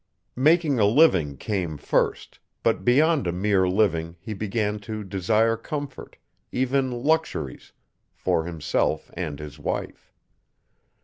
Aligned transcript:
Making 0.41 0.79
a 0.79 0.85
living 0.87 1.37
came 1.37 1.77
first, 1.77 2.39
but 2.63 2.83
beyond 2.83 3.27
a 3.27 3.31
mere 3.31 3.69
living 3.69 4.15
he 4.19 4.33
began 4.33 4.79
to 4.79 5.03
desire 5.03 5.55
comfort, 5.55 6.17
even 6.51 6.89
luxuries, 7.03 7.71
for 8.15 8.45
himself 8.45 9.11
and 9.15 9.37
his 9.37 9.59
wife. 9.59 10.11